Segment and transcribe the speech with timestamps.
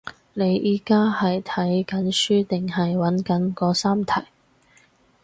[0.33, 4.21] 你而家係睇緊書定係揾緊嗰三題？